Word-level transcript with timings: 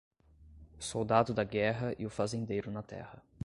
O 0.79 0.81
soldado 0.81 1.31
da 1.31 1.43
guerra 1.43 1.93
e 1.95 2.07
o 2.07 2.09
fazendeiro 2.09 2.71
na 2.71 2.81
terra. 2.81 3.21